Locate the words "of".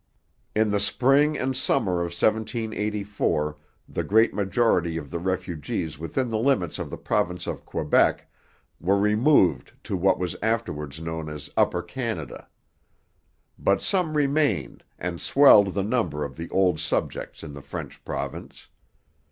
2.01-2.09, 4.97-5.11, 6.79-6.89, 7.45-7.65, 16.25-16.35